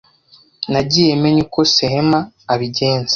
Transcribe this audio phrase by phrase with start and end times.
[0.71, 2.19] Nagiye menya uko Sehama
[2.53, 3.09] abigenza.